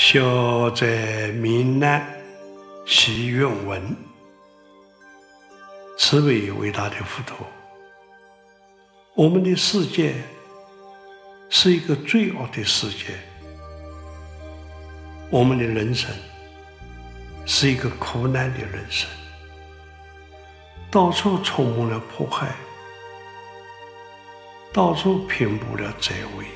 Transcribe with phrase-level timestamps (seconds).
[0.00, 0.86] 消灾
[1.32, 2.06] 免难
[2.86, 3.96] 祈愿文，
[5.98, 7.44] 慈悲伟大的佛陀，
[9.14, 10.14] 我们的世界
[11.50, 13.06] 是一个罪恶的世界，
[15.30, 16.08] 我们的人生
[17.44, 19.10] 是一个苦难的人生，
[20.92, 22.54] 到处充满了迫害，
[24.72, 26.46] 到处遍布了灾危。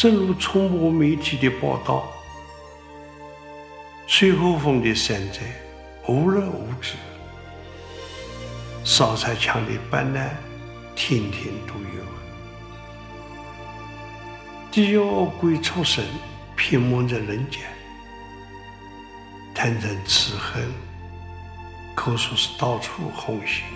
[0.00, 2.10] 正如传播媒体的报道，
[4.06, 5.40] 随后丰的山寨
[6.08, 6.94] 无日无之，
[8.82, 10.34] 烧柴抢的办难
[10.96, 12.02] 天天都有，
[14.70, 16.02] 地狱恶鬼畜生
[16.56, 17.60] 遍满在人间，
[19.54, 20.64] 贪嗔痴恨，
[21.94, 23.66] 可说是到处横行。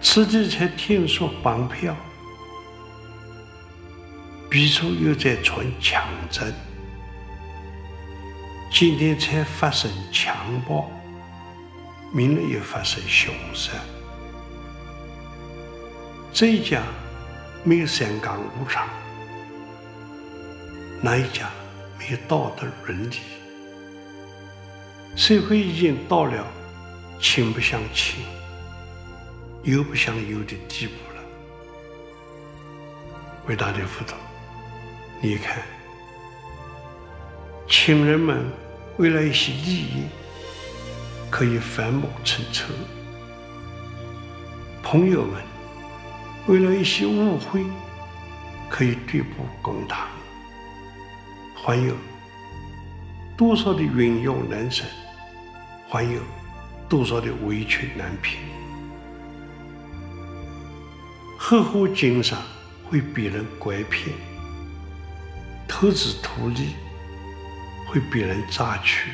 [0.00, 1.94] 此地才听说绑票。
[4.54, 6.54] 彼处又在传强征，
[8.70, 10.88] 今天才发生强暴，
[12.12, 13.72] 明日又发生凶杀。
[16.32, 16.84] 这一家
[17.64, 18.88] 没有三纲五常，
[21.02, 21.50] 那一家
[21.98, 23.16] 没有道德伦理，
[25.16, 26.46] 社会已经到了
[27.20, 28.22] 亲不相亲、
[29.64, 31.22] 友不相友的地步了。
[33.48, 34.16] 伟大的辅导。
[35.20, 35.62] 你看，
[37.66, 38.44] 亲人们
[38.98, 40.04] 为了一些利益，
[41.30, 42.66] 可以反目成仇；
[44.82, 45.42] 朋友们
[46.46, 47.64] 为了一些误会，
[48.68, 50.06] 可以对簿公堂。
[51.54, 51.94] 还有
[53.34, 54.86] 多少的冤狱难伸，
[55.88, 56.20] 还有
[56.86, 58.38] 多少的委屈难平。
[61.38, 62.38] 合伙经商
[62.84, 64.14] 会被人拐骗。
[65.76, 66.68] 投资图利
[67.84, 69.10] 会被人榨取，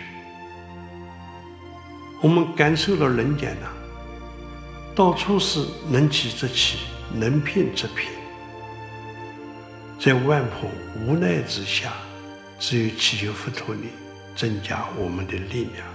[2.21, 3.67] 我们感受了人间呐，
[4.95, 6.77] 到处是能欺则欺，
[7.15, 8.13] 能骗则骗，
[9.99, 10.71] 在万般
[11.03, 11.95] 无奈之下，
[12.59, 13.89] 只有祈求佛陀你
[14.37, 15.87] 增加我们的力量，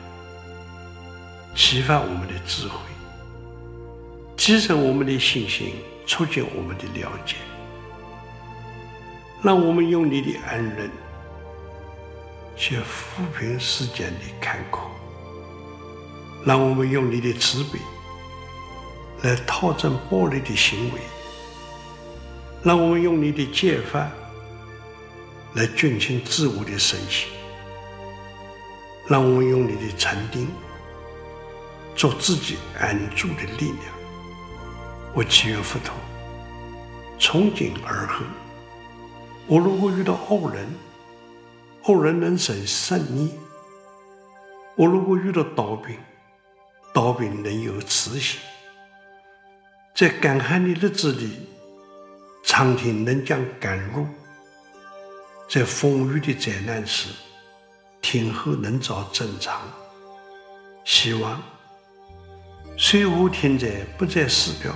[1.54, 2.80] 启发我们的智慧，
[4.36, 5.76] 提升我们的信心，
[6.08, 7.36] 促进我们的了解。
[9.46, 10.90] 让我们用你的恩人
[12.56, 14.80] 去抚平世间的坎坷，
[16.44, 17.78] 让我们用你的慈悲
[19.22, 21.00] 来讨正暴力的行为，
[22.64, 24.10] 让我们用你的戒法
[25.54, 27.30] 来军心自我的身心，
[29.08, 30.48] 让我们用你的禅定
[31.96, 33.94] 做自己安住的力量。
[35.14, 35.94] 我祈愿佛陀
[37.20, 38.26] 从今而后。
[39.48, 40.68] 我如果遇到恶人，
[41.84, 43.30] 恶人能生善念；
[44.76, 45.96] 我如果遇到刀兵，
[46.92, 48.40] 刀兵能有慈心。
[49.94, 51.48] 在干旱的日子里，
[52.44, 54.04] 苍天能降甘露；
[55.48, 57.10] 在风雨的灾难时，
[58.02, 59.62] 天后能找正常。
[60.84, 61.40] 希望
[62.78, 64.76] 水祸天灾不再死掉，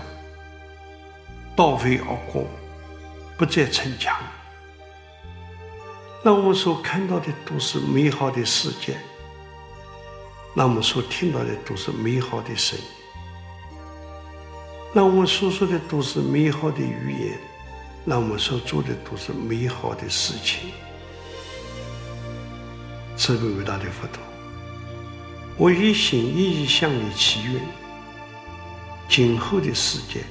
[1.55, 2.45] 盗匪恶国
[3.35, 4.15] 不再逞强。
[6.21, 8.97] 让我们所看到的都是美好的世界，
[10.53, 12.85] 让我们所听到的都是美好的声音，
[14.93, 17.39] 让我们所说的都是美好的语言，
[18.05, 20.71] 让我们所做的都是美好的事情。
[23.15, 24.21] 慈悲伟大的佛陀，
[25.57, 27.61] 我一心一意向你祈愿，
[29.07, 30.21] 今后的世界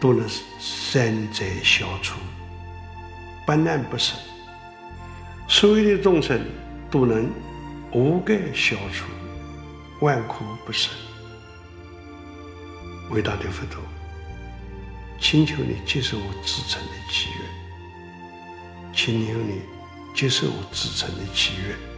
[0.00, 0.24] 都能
[0.60, 2.14] 善哉消除。
[3.52, 4.16] 万难不生，
[5.46, 6.40] 所有的众生
[6.90, 7.30] 都能
[7.92, 9.04] 无盖消除，
[10.00, 10.90] 万苦不生。
[13.10, 13.82] 伟大的佛陀，
[15.20, 19.60] 请求你接受我至诚的祈愿，请求你
[20.14, 21.91] 接受我至诚的祈愿。